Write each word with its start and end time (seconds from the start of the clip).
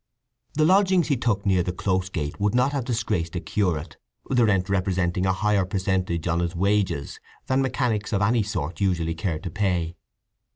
The 0.55 0.65
lodgings 0.65 1.09
he 1.09 1.15
took 1.15 1.45
near 1.45 1.61
the 1.61 1.71
Close 1.71 2.09
Gate 2.09 2.39
would 2.39 2.55
not 2.55 2.71
have 2.71 2.85
disgraced 2.85 3.35
a 3.35 3.39
curate, 3.39 3.97
the 4.27 4.45
rent 4.45 4.67
representing 4.67 5.27
a 5.27 5.31
higher 5.31 5.63
percentage 5.63 6.27
on 6.27 6.39
his 6.39 6.55
wages 6.55 7.19
than 7.45 7.61
mechanics 7.61 8.11
of 8.11 8.23
any 8.23 8.41
sort 8.41 8.81
usually 8.81 9.13
care 9.13 9.37
to 9.37 9.51
pay. 9.51 9.95